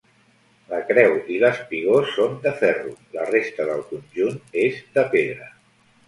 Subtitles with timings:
[0.69, 5.51] La creu i l'espigó són de ferro; la resta del conjunt és de pedra.